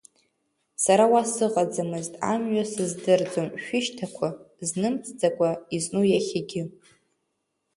Сара 0.83 1.05
уа 1.11 1.21
сыҟамызт, 1.33 2.13
амҩа 2.31 2.65
сыздырӡом, 2.71 3.49
шәышьҭақәа 3.63 4.27
знымҵӡакәа 4.67 5.49
изну 5.75 6.03
иахьагьы. 6.07 6.63